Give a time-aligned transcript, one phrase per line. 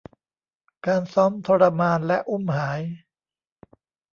[0.85, 2.81] การซ้อมทรมานและอุ้มหาย